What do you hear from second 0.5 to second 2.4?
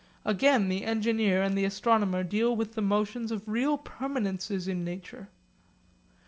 the engineer and the astronomer